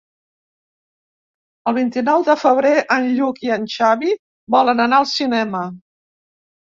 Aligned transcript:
El 1.71 1.75
vint-i-nou 1.79 2.25
de 2.31 2.35
febrer 2.45 2.73
en 2.95 3.07
Lluc 3.19 3.43
i 3.49 3.53
en 3.59 3.69
Xavi 3.77 4.17
volen 4.59 4.83
anar 4.87 5.03
al 5.03 5.09
cinema. 5.15 5.63